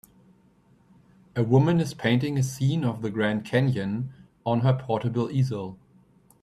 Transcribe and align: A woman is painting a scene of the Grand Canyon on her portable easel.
A 1.35 1.43
woman 1.43 1.79
is 1.79 1.93
painting 1.93 2.35
a 2.35 2.41
scene 2.41 2.83
of 2.83 3.03
the 3.03 3.11
Grand 3.11 3.45
Canyon 3.45 4.11
on 4.47 4.61
her 4.61 4.73
portable 4.73 5.29
easel. 5.29 5.77